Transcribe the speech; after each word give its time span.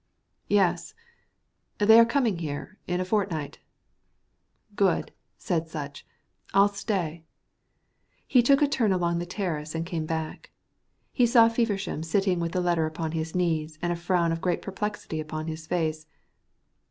"Yes. 0.47 0.95
They 1.77 1.99
are 1.99 2.05
coming 2.05 2.39
here 2.39 2.79
in 2.87 2.99
a 2.99 3.05
fortnight." 3.05 3.59
"Good," 4.75 5.11
said 5.37 5.67
Sutch. 5.69 6.07
"I 6.47 6.57
shall 6.57 6.67
stay." 6.69 7.23
He 8.25 8.41
took 8.41 8.63
a 8.63 8.67
turn 8.67 8.91
along 8.91 9.19
the 9.19 9.27
terrace 9.27 9.75
and 9.75 9.85
came 9.85 10.07
back. 10.07 10.49
He 11.11 11.27
saw 11.27 11.49
Feversham 11.49 12.01
sitting 12.01 12.39
with 12.39 12.53
the 12.53 12.61
letter 12.61 12.87
upon 12.87 13.11
his 13.11 13.35
knees 13.35 13.77
and 13.79 13.93
a 13.93 13.95
frown 13.95 14.31
of 14.31 14.41
great 14.41 14.63
perplexity 14.63 15.19
upon 15.19 15.45
his 15.45 15.67
face. 15.67 16.07